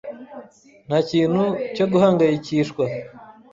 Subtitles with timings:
[0.87, 1.43] Nta kintu
[1.75, 2.83] cyo guhangayikishwa.